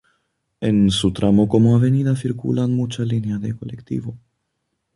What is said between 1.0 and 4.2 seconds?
tramo como avenida circulan muchas líneas de colectivos.